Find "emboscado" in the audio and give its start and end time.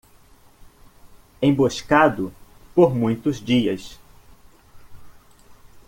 1.43-2.33